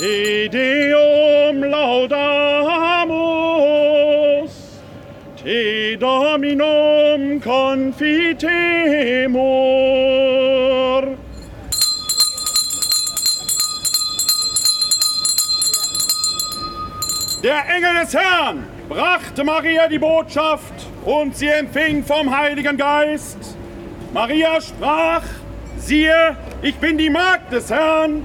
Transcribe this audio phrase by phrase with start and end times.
[0.00, 2.08] Te Deum laudamus,
[5.36, 7.98] Te Dominum confitemur.
[17.42, 20.72] Der Engel des Herrn brachte Maria die Botschaft
[21.04, 23.36] und sie empfing vom Heiligen Geist.
[24.14, 25.24] Maria sprach,
[25.76, 28.24] siehe, ich bin die Magd des Herrn,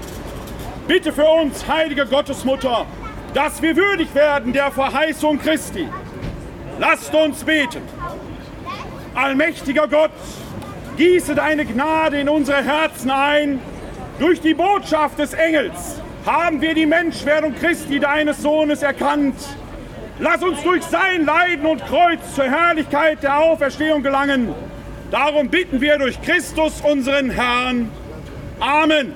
[0.87, 2.85] Bitte für uns, heilige Gottesmutter,
[3.33, 5.87] dass wir würdig werden der Verheißung Christi.
[6.79, 7.81] Lasst uns beten.
[9.13, 10.11] Allmächtiger Gott,
[10.97, 13.59] gieße deine Gnade in unsere Herzen ein.
[14.19, 19.35] Durch die Botschaft des Engels haben wir die Menschwerdung Christi, deines Sohnes, erkannt.
[20.19, 24.53] Lass uns durch sein Leiden und Kreuz zur Herrlichkeit der Auferstehung gelangen.
[25.09, 27.89] Darum bitten wir durch Christus, unseren Herrn.
[28.59, 29.13] Amen.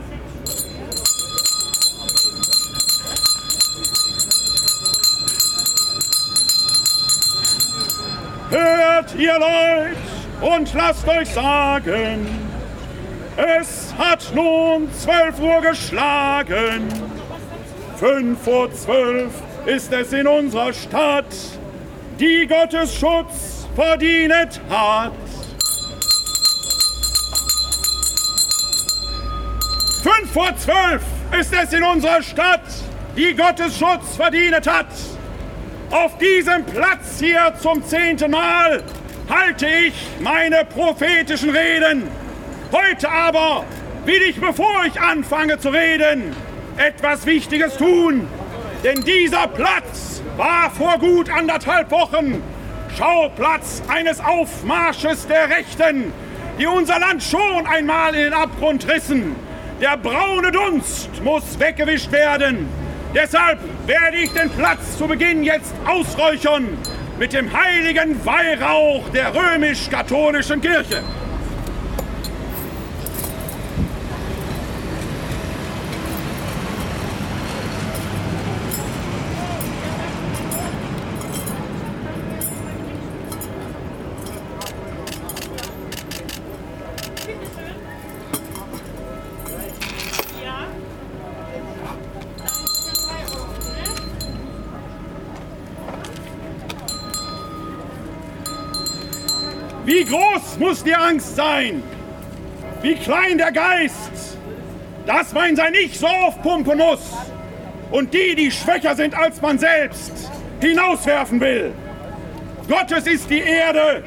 [8.56, 9.98] Hört ihr Leute
[10.40, 12.26] und lasst euch sagen,
[13.36, 16.88] es hat nun zwölf Uhr geschlagen.
[17.98, 19.34] Fünf vor zwölf
[19.66, 21.36] ist es in unserer Stadt,
[22.18, 25.12] die Gottes Schutz verdient hat.
[30.02, 31.04] Fünf vor zwölf
[31.38, 32.62] ist es in unserer Stadt,
[33.18, 34.88] die Gottes Schutz verdient hat.
[35.92, 38.84] Auf diesem Platz hier zum zehnten Mal
[39.30, 42.04] halte ich meine prophetischen Reden.
[42.72, 43.64] Heute aber
[44.04, 46.36] will ich, bevor ich anfange zu reden,
[46.78, 48.28] etwas Wichtiges tun.
[48.84, 52.42] Denn dieser Platz war vor gut anderthalb Wochen
[52.98, 56.12] Schauplatz eines Aufmarsches der Rechten,
[56.58, 59.36] die unser Land schon einmal in den Abgrund rissen.
[59.82, 62.68] Der braune Dunst muss weggewischt werden.
[63.16, 66.78] Deshalb werde ich den Platz zu Beginn jetzt ausräuchern
[67.18, 71.02] mit dem heiligen Weihrauch der römisch-katholischen Kirche.
[99.86, 101.84] Wie groß muss die Angst sein?
[102.82, 104.38] Wie klein der Geist,
[105.06, 107.02] dass man sein Ich so aufpumpen muss
[107.92, 111.72] und die, die schwächer sind als man selbst, hinauswerfen will.
[112.68, 114.04] Gottes ist die Erde,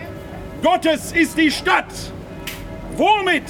[0.65, 1.93] Gottes ist die Stadt.
[2.97, 3.45] Womit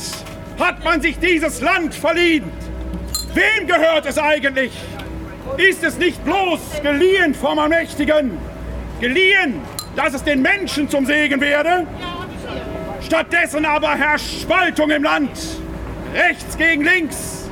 [0.59, 2.45] hat man sich dieses Land verliehen?
[3.33, 4.73] Wem gehört es eigentlich?
[5.57, 8.37] Ist es nicht bloß geliehen vom Allmächtigen?
[9.01, 9.63] Geliehen,
[9.97, 11.87] dass es den Menschen zum Segen werde?
[13.09, 15.31] Stattdessen aber herrscht Spaltung im Land.
[16.15, 17.49] Rechts gegen links,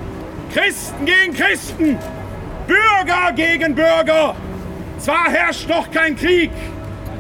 [0.53, 1.99] Christen gegen Christen,
[2.67, 4.37] Bürger gegen Bürger.
[4.99, 6.51] Zwar herrscht noch kein Krieg,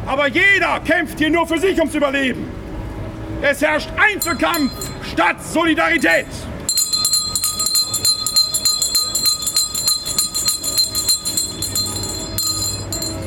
[0.04, 2.46] aber jeder kämpft hier nur für sich ums Überleben.
[3.40, 4.70] Es herrscht Einzelkampf
[5.10, 6.26] statt Solidarität.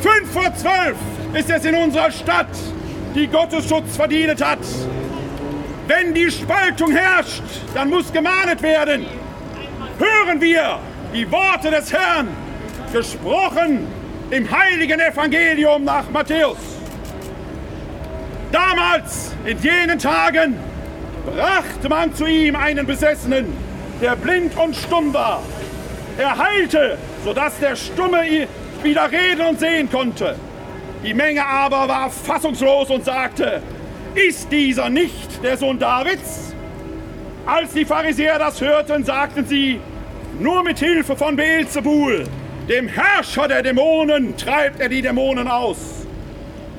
[0.04, 0.98] Fünf vor zwölf
[1.34, 2.56] ist es in unserer Stadt,
[3.16, 4.60] die Gottesschutz verdient hat.
[5.90, 7.42] Wenn die Spaltung herrscht,
[7.74, 9.08] dann muss gemahnet werden.
[9.98, 10.78] Hören wir
[11.16, 12.28] die Worte des Herrn,
[12.94, 13.88] gesprochen
[14.30, 16.60] im heiligen Evangelium nach Matthäus.
[18.52, 20.60] Damals, in jenen Tagen,
[21.26, 23.52] brachte man zu ihm einen Besessenen,
[24.00, 25.42] der blind und stumm war.
[26.20, 28.48] Er heilte, sodass der Stumme
[28.84, 30.36] wieder reden und sehen konnte.
[31.04, 33.64] Die Menge aber war fassungslos und sagte,
[34.20, 36.54] ist dieser nicht der Sohn Davids?
[37.46, 39.80] Als die Pharisäer das hörten, sagten sie,
[40.40, 42.26] nur mit Hilfe von Beelzebul,
[42.68, 46.06] dem Herrscher der Dämonen, treibt er die Dämonen aus.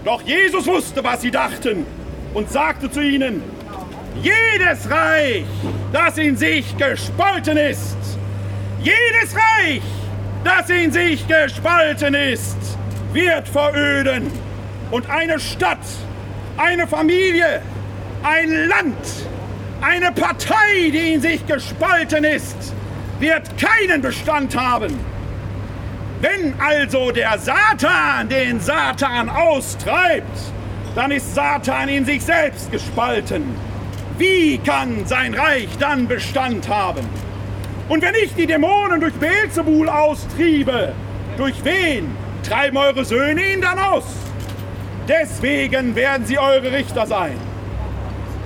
[0.04, 1.84] Doch Jesus wusste, was sie dachten
[2.34, 3.42] und sagte zu ihnen,
[4.22, 5.44] jedes Reich,
[5.92, 7.96] das in sich gespalten ist,
[8.82, 9.82] jedes Reich,
[10.44, 12.56] das in sich gespalten ist,
[13.12, 14.30] wird veröden.
[14.90, 15.78] Und eine Stadt,
[16.60, 17.62] eine Familie,
[18.22, 18.96] ein Land,
[19.80, 22.74] eine Partei, die in sich gespalten ist,
[23.18, 24.98] wird keinen Bestand haben.
[26.20, 30.38] Wenn also der Satan den Satan austreibt,
[30.94, 33.42] dann ist Satan in sich selbst gespalten.
[34.18, 37.08] Wie kann sein Reich dann Bestand haben?
[37.88, 40.92] Und wenn ich die Dämonen durch Beelzebul austriebe,
[41.38, 42.14] durch wen
[42.46, 44.29] treiben eure Söhne ihn dann aus?
[45.10, 47.32] Deswegen werden sie eure Richter sein.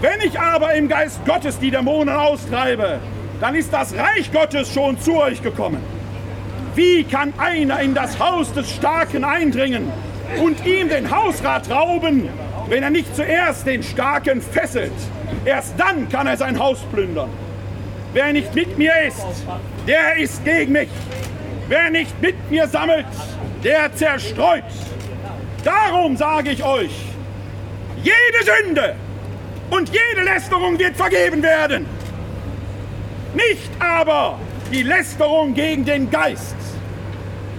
[0.00, 3.00] Wenn ich aber im Geist Gottes die Dämonen austreibe,
[3.38, 5.82] dann ist das Reich Gottes schon zu euch gekommen.
[6.74, 9.92] Wie kann einer in das Haus des Starken eindringen
[10.42, 12.30] und ihm den Hausrat rauben,
[12.70, 14.92] wenn er nicht zuerst den Starken fesselt?
[15.44, 17.28] Erst dann kann er sein Haus plündern.
[18.14, 19.26] Wer nicht mit mir ist,
[19.86, 20.88] der ist gegen mich.
[21.68, 23.06] Wer nicht mit mir sammelt,
[23.62, 24.64] der zerstreut.
[25.64, 26.92] Darum sage ich euch,
[28.02, 28.94] jede Sünde
[29.70, 31.86] und jede Lästerung wird vergeben werden.
[33.34, 34.38] Nicht aber
[34.70, 36.54] die Lästerung gegen den Geist.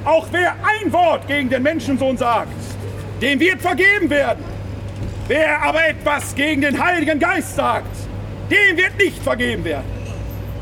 [0.06, 2.54] Auch wer ein Wort gegen den Menschensohn sagt,
[3.22, 4.44] dem wird vergeben werden.
[5.28, 7.96] Wer aber etwas gegen den Heiligen Geist sagt,
[8.52, 9.90] dem wird nicht vergeben werden.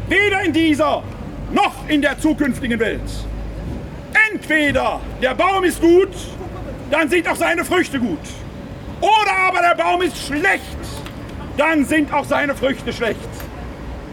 [0.08, 1.04] Weder in dieser
[1.52, 3.02] noch in der zukünftigen Welt.
[4.32, 6.14] Entweder der Baum ist gut,
[6.94, 8.20] dann sind auch seine Früchte gut.
[9.02, 10.78] Oder aber der Baum ist schlecht,
[11.58, 13.18] dann sind auch seine Früchte schlecht.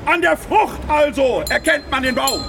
[0.06, 2.41] An der Frucht also erkennt man den Baum.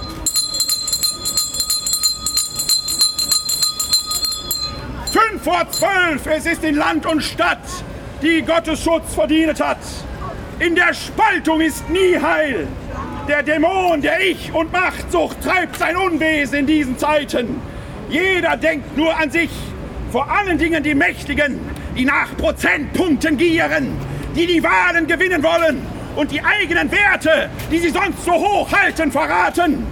[5.12, 7.58] Fünf vor zwölf, es ist in Land und Stadt,
[8.22, 9.80] die Gottes Schutz verdient hat.
[10.58, 12.66] In der Spaltung ist nie Heil.
[13.28, 17.60] Der Dämon der Ich- und Machtsucht treibt sein Unwesen in diesen Zeiten.
[18.08, 19.50] Jeder denkt nur an sich.
[20.12, 21.58] Vor allen Dingen die Mächtigen,
[21.96, 23.96] die nach Prozentpunkten gieren,
[24.36, 25.80] die die Wahlen gewinnen wollen
[26.16, 29.86] und die eigenen Werte, die sie sonst so hoch halten, verraten.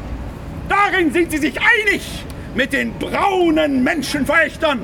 [0.68, 2.02] Darin sind sie sich einig
[2.54, 4.80] mit den braunen Menschenverächtern,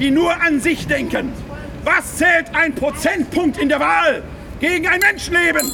[0.00, 1.32] die nur an sich denken.
[1.84, 4.24] Was zählt ein Prozentpunkt in der Wahl
[4.58, 5.70] gegen ein Menschenleben?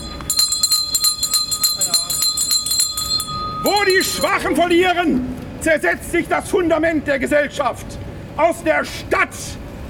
[3.62, 5.26] Wo die Schwachen verlieren,
[5.60, 7.95] zersetzt sich das Fundament der Gesellschaft.
[8.36, 9.34] Aus der Stadt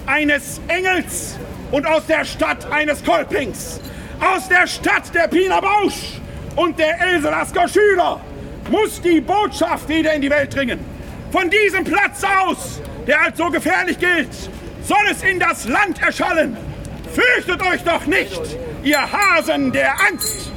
[0.06, 1.36] eines Engels
[1.72, 3.80] und aus der Stadt eines Kolpings.
[4.20, 6.20] Aus der Stadt der Pina Bausch
[6.54, 8.20] und der Else Lasker Schüler
[8.70, 10.78] muss die Botschaft wieder in die Welt dringen.
[11.32, 14.32] Von diesem Platz aus der als so gefährlich gilt,
[14.82, 16.56] soll es in das Land erschallen.
[17.14, 18.40] Fürchtet euch doch nicht,
[18.82, 20.50] ihr Hasen der Angst.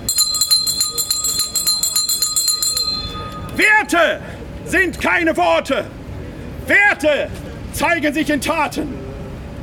[3.56, 4.22] Werte
[4.66, 5.86] sind keine Worte.
[6.66, 7.30] Werte
[7.74, 8.94] zeigen sich in Taten.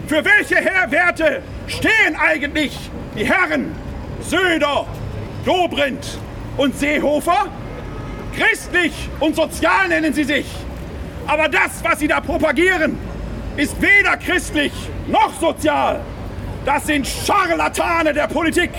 [0.07, 2.79] Für welche Herr Werte stehen eigentlich
[3.17, 3.75] die Herren
[4.21, 4.87] Söder,
[5.45, 6.19] Dobrindt
[6.57, 7.47] und Seehofer?
[8.37, 10.47] Christlich und sozial nennen sie sich.
[11.27, 12.99] Aber das, was sie da propagieren,
[13.57, 14.73] ist weder christlich
[15.09, 16.01] noch sozial.
[16.65, 18.71] Das sind Scharlatane der Politik.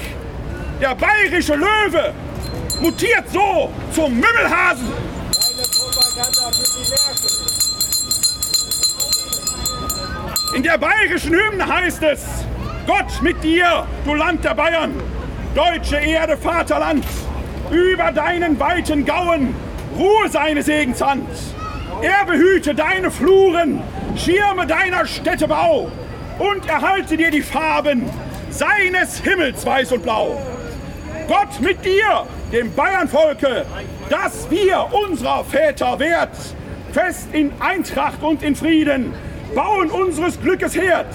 [0.79, 2.13] Der bayerische Löwe
[2.81, 4.87] mutiert so zum Mümmelhasen.
[10.55, 12.25] In der bayerischen Hymne heißt es,
[12.87, 14.93] Gott mit dir, du Land der Bayern,
[15.53, 17.03] deutsche Erde, Vaterland,
[17.69, 19.53] über deinen weiten Gauen
[19.97, 21.27] ruhe seine Segenshand.
[22.01, 23.81] Er behüte deine Fluren,
[24.15, 25.91] Schirme deiner Städte Bau
[26.39, 28.09] und erhalte dir die Farben
[28.49, 30.41] seines Himmels weiß und blau.
[31.27, 33.65] Gott mit dir, dem Bayernvolke,
[34.09, 36.35] das wir unserer Väter wert,
[36.93, 39.13] fest in Eintracht und in Frieden,
[39.55, 41.07] bauen unseres Glückes Herd,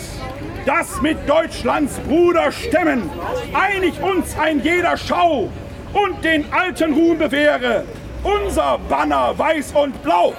[0.67, 3.11] das mit Deutschlands Bruderstämmen
[3.53, 5.51] einig uns ein jeder Schau
[5.93, 7.85] und den alten Ruhm bewähre,
[8.23, 10.35] unser Banner weiß und blau.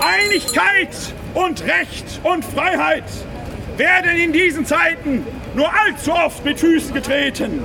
[0.00, 0.94] Einigkeit
[1.34, 3.04] und Recht und Freiheit
[3.76, 7.64] werden in diesen Zeiten nur allzu oft mit Füßen getreten.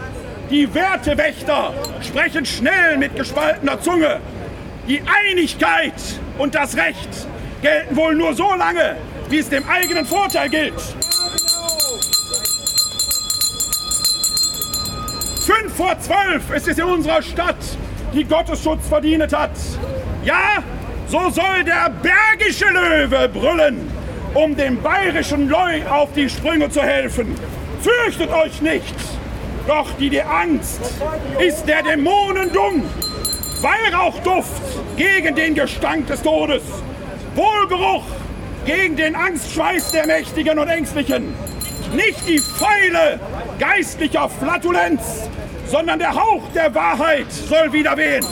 [0.50, 4.20] Die Wertewächter sprechen schnell mit gespaltener Zunge.
[4.88, 5.94] Die Einigkeit
[6.38, 7.10] und das Recht
[7.62, 8.98] gelten wohl nur so lange,
[9.30, 10.74] wie es dem eigenen Vorteil gilt.
[15.46, 17.56] Fünf vor zwölf ist es in unserer Stadt,
[18.14, 19.52] die Gottesschutz verdient hat.
[20.26, 20.62] Ja,
[21.08, 23.90] so soll der bergische Löwe brüllen,
[24.34, 27.36] um dem bayerischen Leu auf die Sprünge zu helfen.
[27.82, 28.96] Fürchtet euch nicht,
[29.68, 30.82] Doch die, die Angst
[31.40, 32.84] ist der Dämonen dumm.
[33.64, 34.62] Weihrauchduft
[34.98, 36.64] gegen den Gestank des Todes.
[37.34, 38.04] Wohlgeruch
[38.66, 41.34] gegen den Angstschweiß der Mächtigen und Ängstlichen.
[41.96, 43.22] Nicht die Pfeile
[43.60, 45.30] geistlicher Flatulenz,
[45.68, 48.26] sondern der Hauch der Wahrheit soll wieder wehen.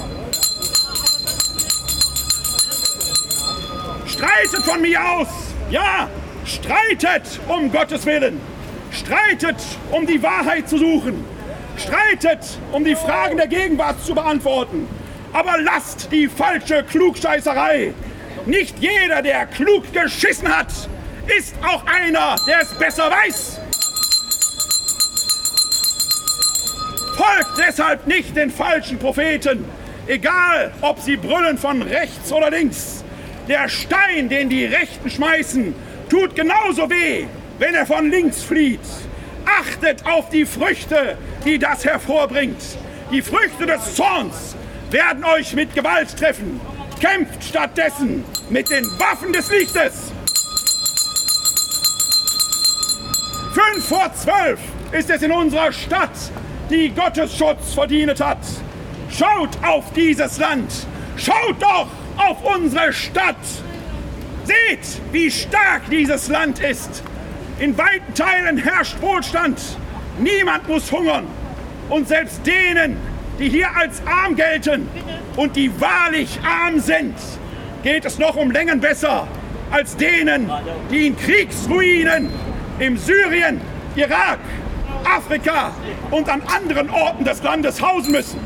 [4.06, 5.30] Streitet von mir aus,
[5.70, 6.10] ja,
[6.44, 8.42] streitet um Gottes Willen.
[8.92, 9.56] Streitet,
[9.92, 11.24] um die Wahrheit zu suchen.
[11.78, 15.01] Streitet, um die Fragen der Gegenwart zu beantworten.
[15.34, 17.94] Aber lasst die falsche Klugscheißerei.
[18.46, 20.72] Nicht jeder, der klug geschissen hat,
[21.38, 23.60] ist auch einer, der es besser weiß.
[27.16, 29.64] Folgt deshalb nicht den falschen Propheten,
[30.08, 33.04] egal ob sie brüllen von rechts oder links.
[33.48, 35.74] Der Stein, den die Rechten schmeißen,
[36.10, 37.26] tut genauso weh,
[37.60, 38.80] wenn er von links flieht.
[39.46, 42.62] Achtet auf die Früchte, die das hervorbringt.
[43.12, 44.56] Die Früchte des Zorns
[44.92, 46.60] werden euch mit Gewalt treffen.
[47.00, 50.12] Kämpft stattdessen mit den Waffen des Lichtes.
[53.54, 54.60] Fünf vor zwölf
[54.92, 56.12] ist es in unserer Stadt,
[56.70, 58.40] die Gottesschutz verdient hat.
[59.10, 60.72] Schaut auf dieses Land.
[61.18, 63.36] Schaut doch auf unsere Stadt.
[64.44, 67.04] Seht, wie stark dieses Land ist.
[67.60, 69.60] In weiten Teilen herrscht Wohlstand.
[70.20, 71.28] Niemand muss hungern.
[71.90, 72.98] Und selbst denen,
[73.42, 74.88] die hier als arm gelten
[75.36, 77.16] und die wahrlich arm sind,
[77.82, 79.28] geht es noch um Längen besser
[79.72, 80.52] als denen,
[80.92, 82.30] die in Kriegsruinen
[82.78, 83.60] im Syrien,
[83.96, 84.38] Irak,
[85.04, 85.72] Afrika
[86.12, 88.40] und an anderen Orten des Landes hausen müssen.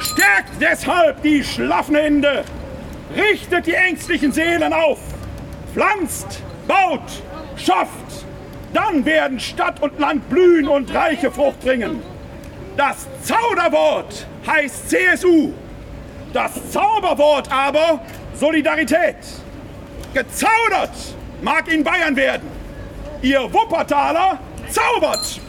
[0.00, 2.44] Stärkt deshalb die schlaffen Hände,
[3.16, 4.98] richtet die ängstlichen Seelen auf,
[5.72, 7.22] pflanzt, baut,
[7.56, 7.99] schafft,
[8.72, 12.02] dann werden Stadt und Land blühen und reiche Frucht bringen.
[12.76, 15.52] Das Zauberwort heißt CSU,
[16.32, 18.00] das Zauberwort aber
[18.34, 19.16] Solidarität.
[20.14, 20.90] Gezaudert
[21.42, 22.48] mag in Bayern werden.
[23.22, 24.38] Ihr Wuppertaler
[24.70, 25.40] zaubert.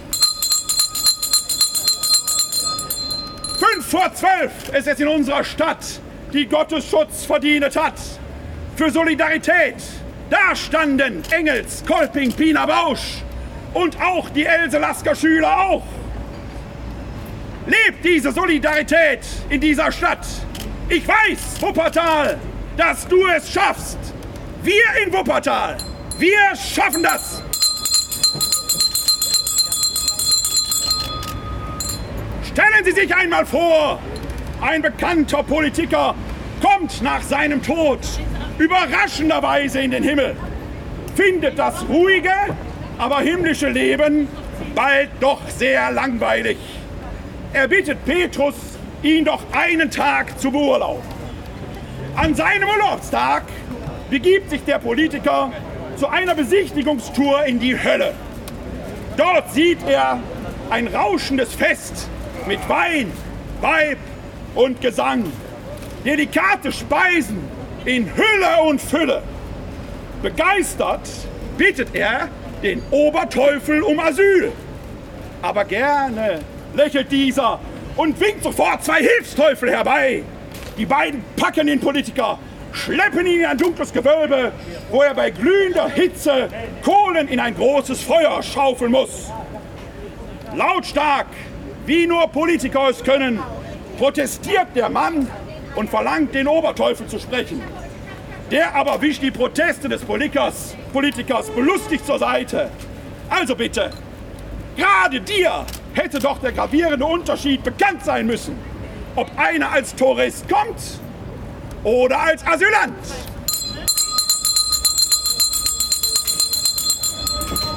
[3.60, 6.01] Fünf vor zwölf ist es in unserer Stadt,
[6.34, 7.94] die Gottesschutz verdient hat.
[8.75, 9.75] Für Solidarität.
[10.31, 13.21] Da standen Engels, Kolping, Pina Bausch
[13.73, 15.83] und auch die Else Lasker Schüler auch.
[17.67, 19.19] Lebt diese Solidarität
[19.50, 20.25] in dieser Stadt.
[20.88, 22.39] Ich weiß, Wuppertal,
[22.77, 23.97] dass du es schaffst.
[24.63, 25.75] Wir in Wuppertal,
[26.17, 27.43] wir schaffen das.
[32.50, 34.00] Stellen Sie sich einmal vor,
[34.61, 36.15] ein bekannter Politiker
[36.61, 38.00] kommt nach seinem Tod
[38.58, 40.36] überraschenderweise in den Himmel,
[41.15, 42.34] findet das ruhige,
[42.98, 44.27] aber himmlische Leben
[44.75, 46.58] bald doch sehr langweilig.
[47.53, 48.55] Er bittet Petrus,
[49.03, 51.03] ihn doch einen Tag zu beurlauben.
[52.15, 53.43] An seinem Urlaubstag
[54.10, 55.51] begibt sich der Politiker
[55.96, 58.13] zu einer Besichtigungstour in die Hölle.
[59.17, 60.20] Dort sieht er
[60.70, 62.08] ein rauschendes Fest
[62.48, 63.12] mit Wein,
[63.62, 63.98] Weib
[64.55, 65.31] und Gesang.
[66.05, 67.39] Delikate Speisen
[67.85, 69.23] in Hülle und Fülle.
[70.21, 71.09] Begeistert
[71.57, 72.29] bittet er
[72.61, 74.51] den Oberteufel um Asyl.
[75.41, 76.39] Aber gerne
[76.75, 77.59] lächelt dieser
[77.95, 80.23] und winkt sofort zwei Hilfsteufel herbei.
[80.77, 82.38] Die beiden packen den Politiker,
[82.71, 84.51] schleppen ihn in ein dunkles Gewölbe,
[84.89, 86.47] wo er bei glühender Hitze
[86.83, 89.31] Kohlen in ein großes Feuer schaufeln muss.
[90.55, 91.27] Lautstark
[91.85, 93.39] wie nur Politiker es können,
[93.97, 95.27] protestiert der Mann
[95.75, 97.62] und verlangt, den Oberteufel zu sprechen.
[98.50, 102.70] Der aber wischt die Proteste des Politikers, Politikers belustigt zur Seite.
[103.30, 103.92] Also bitte,
[104.75, 108.58] gerade dir hätte doch der gravierende Unterschied bekannt sein müssen,
[109.16, 111.00] ob einer als Tourist kommt
[111.84, 112.94] oder als Asylant.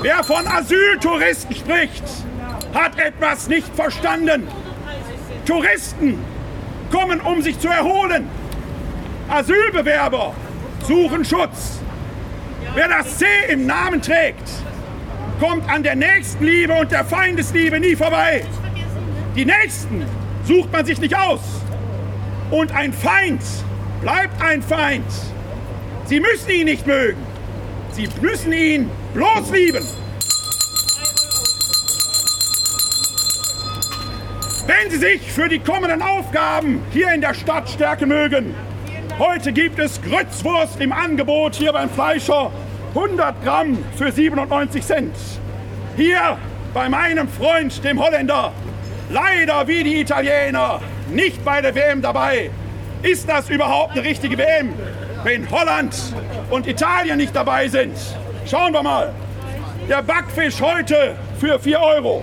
[0.03, 2.05] Wer von Asyltouristen spricht,
[2.75, 4.47] hat etwas nicht verstanden.
[5.47, 6.19] Touristen
[6.95, 8.29] kommen, um sich zu erholen.
[9.29, 10.33] Asylbewerber
[10.87, 11.81] suchen Schutz.
[12.75, 14.49] Wer das C im Namen trägt,
[15.41, 18.45] kommt an der Nächstenliebe und der Feindesliebe nie vorbei.
[19.35, 20.05] Die Nächsten
[20.45, 21.41] sucht man sich nicht aus.
[22.51, 23.43] Und ein Feind
[24.01, 25.11] bleibt ein Feind.
[26.05, 27.21] Sie müssen ihn nicht mögen.
[27.93, 29.85] Sie müssen ihn bloß lieben.
[34.66, 38.54] Wenn Sie sich für die kommenden Aufgaben hier in der Stadt stärken mögen,
[39.18, 42.50] heute gibt es Grützwurst im Angebot hier beim Fleischer.
[42.94, 45.14] 100 Gramm für 97 Cent.
[45.97, 46.38] Hier
[46.73, 48.52] bei meinem Freund, dem Holländer,
[49.11, 50.80] leider wie die Italiener,
[51.11, 52.50] nicht bei der WM dabei.
[53.02, 54.73] Ist das überhaupt eine richtige WM,
[55.25, 55.94] wenn Holland
[56.49, 57.99] und Italien nicht dabei sind?
[58.47, 59.12] Schauen wir mal.
[59.90, 62.23] Der Backfisch heute für 4 Euro.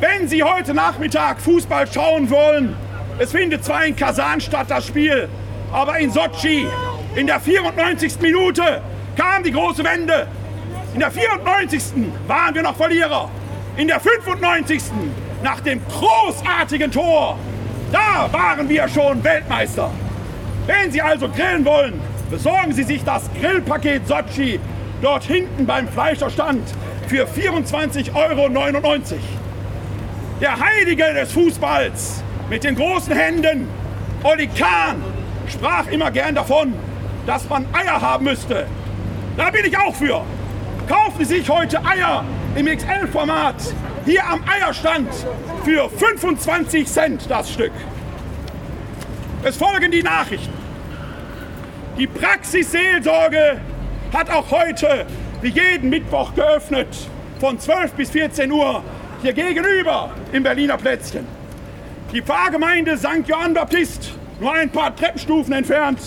[0.00, 2.76] Wenn Sie heute Nachmittag Fußball schauen wollen,
[3.18, 5.28] es findet zwar in Kasan statt, das Spiel,
[5.72, 6.68] aber in Sochi,
[7.16, 8.20] in der 94.
[8.20, 8.80] Minute,
[9.16, 10.28] kam die große Wende.
[10.94, 11.82] In der 94.
[12.28, 13.28] waren wir noch Verlierer.
[13.76, 14.82] In der 95.
[15.42, 17.36] nach dem großartigen Tor,
[17.90, 19.90] da waren wir schon Weltmeister.
[20.66, 22.00] Wenn Sie also grillen wollen,
[22.30, 24.60] besorgen Sie sich das Grillpaket Sochi
[25.02, 26.62] dort hinten beim Fleischerstand
[27.08, 28.48] für 24,99 Euro.
[30.40, 33.68] Der Heilige des Fußballs mit den großen Händen,
[34.22, 35.02] Oli Kahn,
[35.48, 36.74] sprach immer gern davon,
[37.26, 38.68] dass man Eier haben müsste.
[39.36, 40.22] Da bin ich auch für.
[40.88, 43.56] Kaufen Sie sich heute Eier im XL-Format
[44.04, 45.08] hier am Eierstand
[45.64, 47.72] für 25 Cent das Stück.
[49.42, 50.54] Es folgen die Nachrichten.
[51.98, 53.60] Die Praxisseelsorge
[54.12, 55.04] hat auch heute
[55.42, 56.96] wie jeden Mittwoch geöffnet
[57.40, 58.84] von 12 bis 14 Uhr
[59.22, 61.26] hier gegenüber im Berliner Plätzchen.
[62.12, 63.26] Die Pfarrgemeinde St.
[63.26, 65.98] Johann Baptist, nur ein paar Treppenstufen entfernt,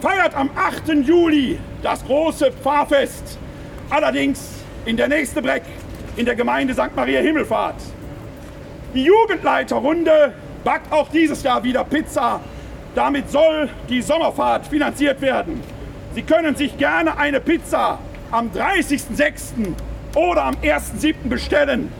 [0.00, 0.88] feiert am 8.
[1.06, 3.38] Juli das große Pfarrfest.
[3.90, 4.40] Allerdings
[4.84, 5.64] in der nächsten Breck
[6.16, 6.94] in der Gemeinde St.
[6.94, 7.76] Maria Himmelfahrt.
[8.94, 10.32] Die Jugendleiterrunde
[10.64, 12.40] backt auch dieses Jahr wieder Pizza.
[12.94, 15.60] Damit soll die Sommerfahrt finanziert werden.
[16.14, 17.98] Sie können sich gerne eine Pizza
[18.30, 19.74] am 30.06.
[20.14, 21.28] oder am 1.07.
[21.28, 21.92] bestellen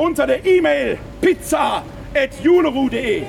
[0.00, 3.24] unter der E-Mail pizza.juleru.de.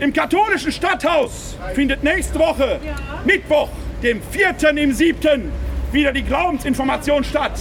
[0.00, 2.80] Im katholischen Stadthaus findet nächste Woche,
[3.24, 3.68] Mittwoch,
[4.02, 4.76] dem 4.
[4.76, 5.52] im 7.
[5.92, 7.52] wieder die Glaubensinformation statt.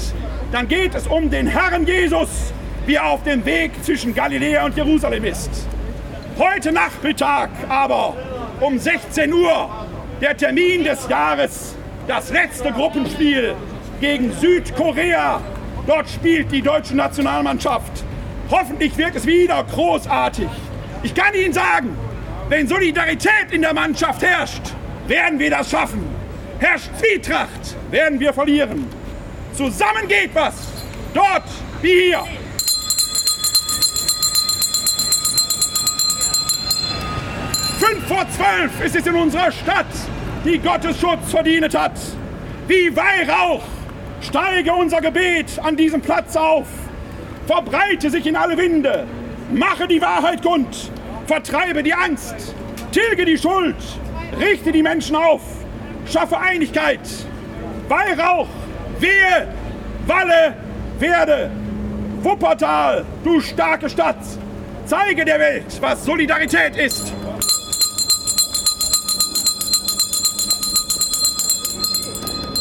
[0.51, 2.51] Dann geht es um den Herrn Jesus,
[2.87, 5.67] wie er auf dem Weg zwischen Galiläa und Jerusalem ist.
[6.39, 8.17] Heute Nachmittag aber
[8.59, 9.69] um 16 Uhr
[10.19, 11.75] der Termin des Jahres,
[12.07, 13.53] das letzte Gruppenspiel
[13.99, 15.39] gegen Südkorea.
[15.87, 18.03] Dort spielt die deutsche Nationalmannschaft.
[18.49, 20.47] Hoffentlich wird es wieder großartig.
[21.03, 21.97] Ich kann Ihnen sagen,
[22.49, 24.61] wenn Solidarität in der Mannschaft herrscht,
[25.07, 26.03] werden wir das schaffen.
[26.59, 28.87] Herrscht Zwietracht, werden wir verlieren.
[29.53, 30.53] Zusammen geht was.
[31.13, 31.43] Dort
[31.81, 32.23] wie hier.
[37.79, 39.87] Fünf vor zwölf ist es in unserer Stadt,
[40.45, 41.99] die Gottes Schutz verdient hat.
[42.67, 43.63] Wie Weihrauch
[44.21, 46.67] steige unser Gebet an diesem Platz auf.
[47.47, 49.05] Verbreite sich in alle Winde.
[49.51, 50.91] Mache die Wahrheit kund.
[51.27, 52.55] Vertreibe die Angst.
[52.91, 53.75] Tilge die Schuld.
[54.39, 55.41] Richte die Menschen auf.
[56.05, 57.01] Schaffe Einigkeit.
[57.89, 58.47] Weihrauch.
[58.99, 59.47] Wehe.
[60.07, 60.55] Walle.
[60.99, 61.51] Werde.
[62.23, 64.19] Wuppertal, du starke Stadt.
[64.85, 67.11] Zeige der Welt, was Solidarität ist.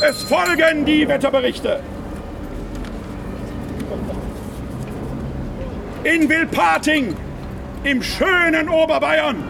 [0.03, 1.81] Es folgen die Wetterberichte.
[6.05, 7.15] In Wilpating,
[7.85, 9.45] im schönen Oberbayern,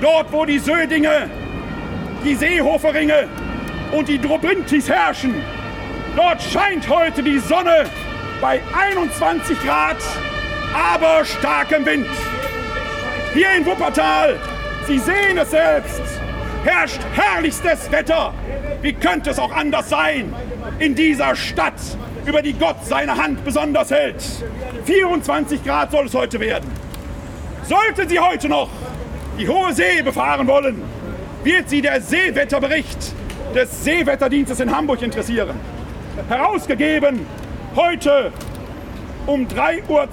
[0.00, 1.28] dort wo die Södinge,
[2.24, 3.28] die Seehoferinge
[3.92, 5.34] und die Drobintis herrschen,
[6.16, 7.84] dort scheint heute die Sonne
[8.40, 9.98] bei 21 Grad,
[10.72, 12.06] aber starkem Wind.
[13.34, 14.38] Hier in Wuppertal,
[14.86, 16.00] Sie sehen es selbst,
[16.64, 18.32] herrscht herrlichstes Wetter.
[18.86, 20.32] Wie könnte es auch anders sein
[20.78, 21.74] in dieser Stadt,
[22.24, 24.22] über die Gott seine Hand besonders hält?
[24.84, 26.70] 24 Grad soll es heute werden.
[27.64, 28.68] Sollten Sie heute noch
[29.40, 30.80] die hohe See befahren wollen,
[31.42, 33.12] wird Sie der Seewetterbericht
[33.56, 35.58] des Seewetterdienstes in Hamburg interessieren.
[36.28, 37.26] Herausgegeben
[37.74, 38.30] heute
[39.26, 40.08] um 3.02 Uhr.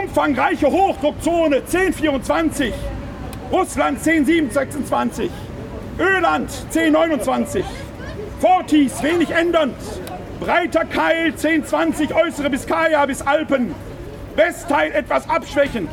[0.00, 2.74] Umfangreiche Hochdruckzone 1024,
[3.52, 5.30] Russland 10726,
[5.98, 7.64] Öland 1029,
[8.40, 9.74] Fortis wenig ändernd,
[10.38, 13.74] breiter Keil 1020, äußere Biskaya bis Alpen,
[14.36, 15.90] Westteil etwas abschwächend,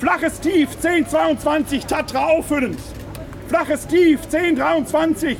[0.00, 2.80] flaches Tief 1022, Tatra auffüllend,
[3.46, 5.36] flaches Tief 1023,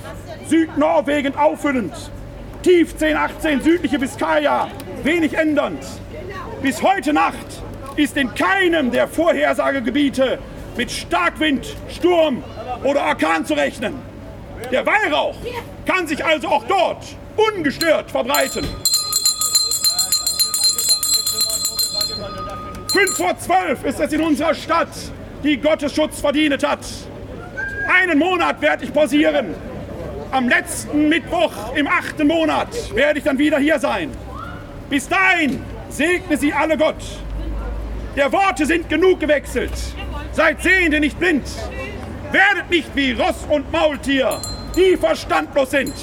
[0.46, 2.12] Südnorwegen auffüllend,
[2.62, 4.68] Tief 1018, südliche Biskaya,
[5.02, 5.84] wenig ändernd.
[6.62, 7.60] Bis heute Nacht
[7.96, 10.38] ist in keinem der Vorhersagegebiete
[10.76, 12.44] mit Starkwind, Sturm
[12.82, 13.94] oder Orkan zu rechnen.
[14.70, 15.36] Der Weihrauch
[15.84, 17.04] kann sich also auch dort
[17.36, 18.66] ungestört verbreiten.
[22.92, 24.88] Fünf vor zwölf ist es in unserer Stadt,
[25.42, 26.80] die Gottes Schutz verdient hat.
[27.88, 29.54] Einen Monat werde ich pausieren.
[30.30, 34.10] Am letzten Mittwoch im achten Monat werde ich dann wieder hier sein.
[34.88, 37.02] Bis dahin segne Sie alle Gott.
[38.16, 39.72] Der Worte sind genug gewechselt.
[40.32, 41.44] Seid Sehende, nicht blind.
[42.36, 44.38] Werdet nicht wie Ross und Maultier,
[44.76, 45.94] die verstandlos sind.